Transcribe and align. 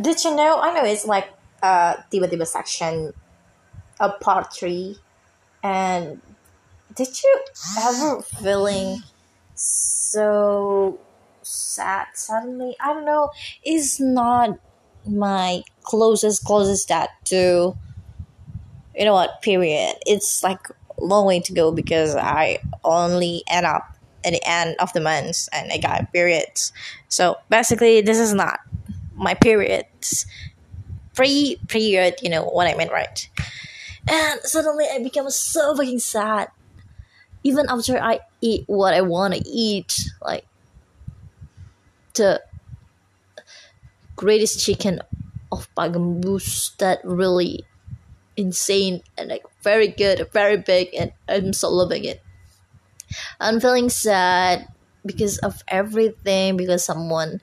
did 0.00 0.22
you 0.24 0.34
know? 0.34 0.60
I 0.60 0.74
know 0.74 0.84
it's 0.84 1.06
like 1.06 1.28
uh 1.62 1.96
tiba-tiba 2.10 2.46
section, 2.46 3.12
a 4.00 4.10
part 4.10 4.52
three, 4.52 4.96
and 5.62 6.20
did 6.94 7.22
you 7.22 7.40
ever 7.78 8.22
feeling 8.22 9.02
so 9.54 10.98
sad 11.42 12.08
suddenly? 12.14 12.76
I 12.80 12.92
don't 12.92 13.04
know. 13.04 13.30
It's 13.64 14.00
not 14.00 14.58
my 15.06 15.62
closest 15.82 16.44
closest 16.44 16.88
that 16.88 17.10
to 17.24 17.76
you 18.96 19.04
know 19.04 19.12
what 19.12 19.40
period 19.42 19.94
it's 20.04 20.42
like 20.42 20.58
long 20.98 21.26
way 21.26 21.38
to 21.38 21.52
go 21.52 21.70
because 21.70 22.16
i 22.16 22.58
only 22.82 23.42
end 23.48 23.64
up 23.64 23.96
at 24.24 24.32
the 24.32 24.40
end 24.48 24.74
of 24.80 24.92
the 24.94 25.00
month 25.00 25.48
and 25.52 25.70
i 25.70 25.78
got 25.78 26.12
periods 26.12 26.72
so 27.08 27.36
basically 27.50 28.00
this 28.00 28.18
is 28.18 28.34
not 28.34 28.58
my 29.16 29.34
periods. 29.34 30.26
Pre 31.14 31.56
period 31.68 32.16
you 32.20 32.28
know 32.28 32.44
what 32.44 32.68
i 32.68 32.76
meant 32.76 32.92
right? 32.92 33.28
And 34.08 34.40
suddenly 34.42 34.86
i 34.92 35.02
became 35.02 35.28
so 35.30 35.74
fucking 35.74 35.98
sad. 35.98 36.48
Even 37.42 37.66
after 37.68 37.98
i 37.98 38.20
eat 38.40 38.64
what 38.66 38.94
i 38.94 39.00
want 39.00 39.34
to 39.34 39.40
eat 39.48 39.96
like 40.22 40.46
the 42.14 42.42
greatest 44.16 44.64
chicken 44.64 45.00
of 45.52 45.68
Pak 45.76 45.92
Gembus 45.92 46.76
that 46.78 47.00
really 47.04 47.64
insane 48.36 49.02
and 49.16 49.28
like 49.28 49.44
very 49.62 49.88
good, 49.88 50.28
very 50.32 50.56
big, 50.56 50.94
and 50.94 51.12
I'm 51.28 51.52
so 51.52 51.70
loving 51.70 52.04
it. 52.04 52.20
I'm 53.40 53.60
feeling 53.60 53.88
sad 53.88 54.68
because 55.04 55.38
of 55.38 55.62
everything 55.68 56.56
because 56.56 56.84
someone 56.84 57.40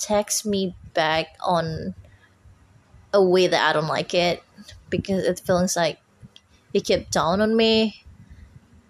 texts 0.00 0.44
me 0.44 0.74
back 0.94 1.36
on 1.40 1.94
a 3.12 3.22
way 3.22 3.46
that 3.46 3.68
I 3.68 3.72
don't 3.72 3.88
like 3.88 4.14
it 4.14 4.42
because 4.88 5.24
it 5.24 5.40
feels 5.40 5.76
like 5.76 5.98
he 6.72 6.80
kept 6.80 7.12
down 7.12 7.40
on 7.40 7.56
me 7.56 8.02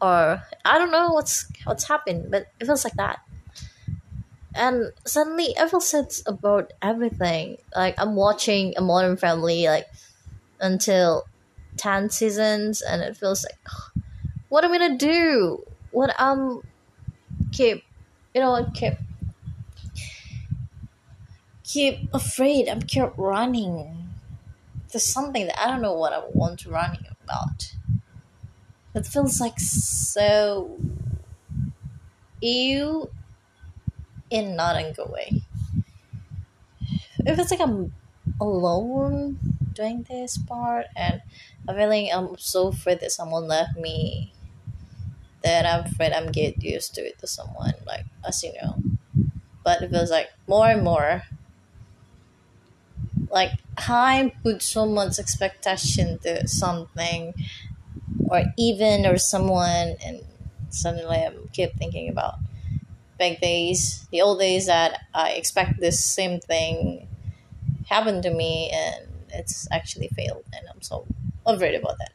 or 0.00 0.42
I 0.64 0.78
don't 0.78 0.92
know 0.92 1.12
what's 1.12 1.46
what's 1.64 1.88
happened, 1.88 2.30
but 2.30 2.48
it 2.60 2.66
feels 2.66 2.84
like 2.84 2.94
that 2.94 3.20
and 4.56 4.90
suddenly 5.04 5.54
I 5.58 5.68
sad 5.78 6.12
about 6.26 6.72
everything. 6.80 7.58
Like 7.74 7.94
I'm 8.00 8.16
watching 8.16 8.74
a 8.76 8.80
Modern 8.80 9.16
Family 9.16 9.66
like 9.66 9.86
until 10.60 11.26
ten 11.76 12.10
seasons, 12.10 12.82
and 12.82 13.02
it 13.02 13.16
feels 13.16 13.44
like, 13.44 14.04
what 14.48 14.64
am 14.64 14.72
I 14.72 14.78
gonna 14.78 14.98
do? 14.98 15.64
What 15.90 16.14
I'm 16.18 16.62
keep, 17.52 17.84
you 18.34 18.40
know, 18.40 18.50
what 18.50 18.74
keep 18.74 18.94
keep 21.66 22.08
afraid. 22.14 22.68
I'm 22.68 22.82
keep 22.82 23.10
running. 23.16 24.10
There's 24.90 25.04
something 25.04 25.46
that 25.46 25.60
I 25.60 25.66
don't 25.66 25.82
know 25.82 25.94
what 25.94 26.12
I 26.12 26.22
want 26.32 26.60
to 26.60 26.70
running 26.70 27.04
about. 27.24 27.74
It 28.94 29.06
feels 29.06 29.40
like 29.40 29.58
so 29.58 30.78
you 32.40 33.10
in 34.30 34.56
not 34.56 34.76
in 34.76 34.92
good 34.92 35.10
way. 35.10 35.42
If 37.18 37.38
it's 37.38 37.50
like 37.50 37.60
I'm 37.60 37.92
alone 38.40 39.38
doing 39.72 40.06
this 40.08 40.38
part 40.38 40.86
and 40.96 41.20
I'm 41.68 41.76
feeling 41.76 42.10
I'm 42.12 42.38
so 42.38 42.68
afraid 42.68 43.00
that 43.00 43.12
someone 43.12 43.48
left 43.48 43.76
me 43.76 44.32
that 45.42 45.66
I'm 45.66 45.84
afraid 45.84 46.12
I'm 46.12 46.32
get 46.32 46.62
used 46.62 46.94
to 46.94 47.02
it 47.02 47.18
to 47.18 47.26
someone 47.26 47.74
like 47.86 48.04
as 48.26 48.42
you 48.42 48.52
know. 48.62 48.76
But 49.64 49.82
it 49.82 49.90
feels 49.90 50.10
like 50.10 50.28
more 50.46 50.68
and 50.68 50.82
more 50.82 51.22
like 53.38 53.52
I 53.78 54.32
put 54.42 54.62
so 54.62 54.82
much 54.86 55.14
expectation 55.24 56.18
to 56.24 56.32
something 56.48 57.22
or 58.30 58.42
even 58.58 59.06
or 59.06 59.18
someone 59.18 59.96
and 60.04 60.16
suddenly 60.70 61.18
I 61.26 61.30
keep 61.52 61.72
thinking 61.76 62.08
about 62.08 62.34
back 63.18 63.40
days, 63.40 64.06
the 64.12 64.22
old 64.22 64.40
days 64.40 64.66
that 64.66 64.92
I 65.14 65.32
expect 65.32 65.80
this 65.80 66.04
same 66.04 66.40
thing 66.40 67.08
happened 67.88 68.22
to 68.24 68.30
me 68.42 68.70
and 68.74 69.06
it's 69.30 69.68
actually 69.72 70.08
failed 70.08 70.44
and 70.54 70.64
I'm 70.72 70.82
so 70.82 71.06
afraid 71.46 71.74
about 71.76 71.98
that. 71.98 72.12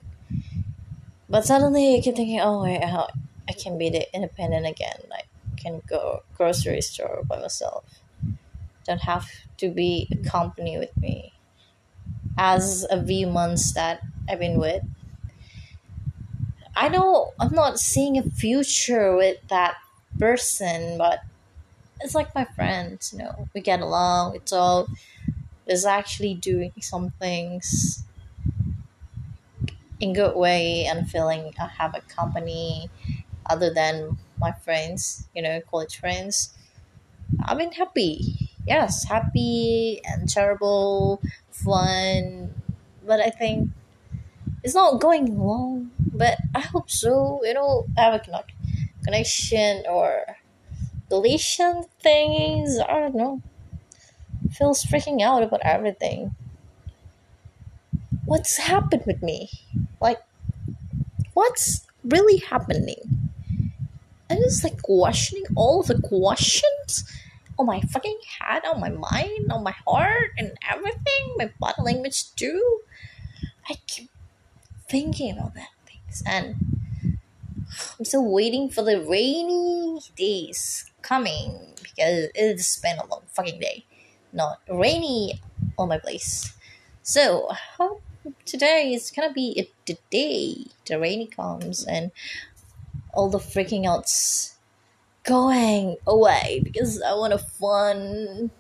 But 1.30 1.46
suddenly 1.46 1.96
I 1.96 2.02
keep 2.02 2.16
thinking, 2.16 2.40
oh, 2.42 2.64
I, 2.66 3.08
I 3.48 3.54
can 3.54 3.78
be 3.78 3.90
the 3.90 4.14
independent 4.14 4.66
again. 4.68 5.02
Like, 5.10 5.28
can 5.58 5.82
go 5.88 6.24
grocery 6.36 6.82
store 6.82 7.24
by 7.28 7.40
myself. 7.40 7.84
Don't 8.86 9.02
have 9.02 9.30
to 9.58 9.70
be 9.72 10.08
a 10.12 10.18
company 10.30 10.78
with 10.78 10.96
me. 10.98 11.34
As 12.38 12.86
a 12.90 13.02
few 13.04 13.28
months 13.28 13.74
that 13.74 14.02
I've 14.30 14.40
been 14.40 14.60
with, 14.60 14.84
I 16.76 16.90
know 16.90 17.34
I'm 17.40 17.54
not 17.54 17.80
seeing 17.80 18.18
a 18.18 18.24
future 18.24 19.16
with 19.16 19.38
that 19.50 19.76
person, 20.20 20.98
but 20.98 21.20
it's 22.02 22.16
like 22.16 22.36
my 22.36 22.46
friends, 22.46 23.14
you 23.14 23.20
know, 23.20 23.50
we 23.56 23.62
get 23.62 23.82
along, 23.82 24.36
it's 24.36 24.54
all 24.54 24.88
Is 25.68 25.86
actually 25.86 26.36
doing 26.36 26.74
some 26.82 27.12
things 27.20 28.04
in 30.00 30.14
good 30.14 30.36
way 30.36 30.86
and 30.86 31.10
feeling 31.10 31.54
I 31.60 31.68
have 31.68 31.96
a 31.96 32.02
company 32.02 32.90
other 33.50 33.74
than 33.74 34.18
my 34.40 34.52
friends, 34.52 35.28
you 35.36 35.42
know, 35.42 35.62
college 35.70 35.98
friends. 36.00 36.54
I've 37.44 37.58
been 37.60 37.74
happy. 37.74 38.41
Yes, 38.68 39.04
happy 39.06 40.02
and 40.06 40.30
terrible, 40.30 41.22
fun. 41.52 42.54
But 43.06 43.20
I 43.20 43.30
think 43.30 43.70
it's 44.64 44.76
not 44.76 45.02
going 45.02 45.38
long. 45.40 45.92
But 46.14 46.38
I 46.56 46.62
hope 46.62 46.90
so. 46.92 47.42
You 47.44 47.54
know, 47.56 47.86
I 47.98 48.02
have 48.04 48.14
a 48.16 48.44
connection 49.04 49.84
or 49.90 50.26
deletion 51.10 51.86
things. 52.02 52.80
I 52.80 53.00
don't 53.00 53.16
know. 53.16 53.42
Feels 54.52 54.84
freaking 54.86 55.22
out 55.22 55.44
about 55.44 55.62
everything. 55.64 56.36
What's 58.26 58.58
happened 58.58 59.04
with 59.06 59.22
me? 59.22 59.50
Like, 60.00 60.20
what's 61.34 61.86
really 62.04 62.38
happening? 62.38 63.30
I'm 64.30 64.38
just 64.38 64.64
like 64.64 64.82
questioning 64.82 65.44
all 65.56 65.84
the 65.84 66.00
questions 66.02 67.04
on 67.62 67.68
my 67.68 67.80
fucking 67.82 68.18
head, 68.40 68.66
on 68.66 68.82
my 68.82 68.90
mind, 68.90 69.52
on 69.52 69.64
my 69.64 69.76
heart, 69.88 70.32
and 70.38 70.58
everything. 70.70 71.36
My 71.38 71.52
body 71.60 71.82
language 71.82 72.34
too. 72.36 72.82
I 73.70 73.76
keep 73.88 74.10
thinking 74.90 75.38
about 75.38 75.54
that 75.54 75.70
things 75.86 76.24
and 76.26 76.56
I'm 77.98 78.06
still 78.06 78.30
waiting 78.30 78.70
for 78.70 78.82
the 78.82 79.00
rainy 79.00 80.02
days 80.18 80.92
coming 81.02 81.76
because 81.82 82.30
it's 82.36 82.80
been 82.80 82.98
a 82.98 83.06
long 83.06 83.22
fucking 83.28 83.60
day. 83.60 83.86
Not 84.34 84.60
rainy 84.70 85.40
on 85.78 85.88
my 85.88 86.00
place. 86.00 86.54
So, 87.04 87.48
I 87.50 87.58
hope 87.78 88.04
today 88.46 88.94
is 88.94 89.12
gonna 89.12 89.34
be 89.34 89.70
the 89.86 89.98
day 90.10 90.66
the 90.86 91.00
rainy 91.00 91.28
comes 91.28 91.86
and 91.86 92.12
all 93.14 93.30
the 93.30 93.40
freaking 93.40 93.86
outs 93.88 94.56
going 95.24 95.98
away 96.08 96.62
because 96.64 97.02
I 97.02 97.14
want 97.14 97.34
a 97.34 97.38
fun 97.38 98.52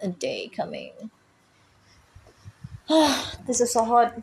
day 0.18 0.48
coming. 0.48 0.92
this 3.46 3.60
is 3.60 3.72
so 3.72 3.84
hot. 3.84 4.20